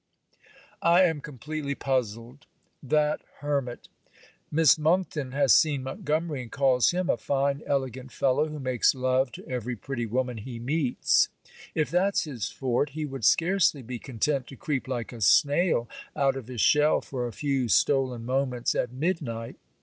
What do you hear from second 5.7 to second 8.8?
Montgomery, and calls him a fine elegant fellow, who